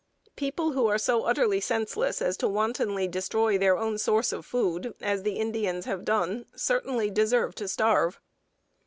[0.35, 4.95] People who are so utterly senseless as to wantonly destroy their own source of food,
[4.99, 8.19] as the Indians have done, certainly deserve to starve.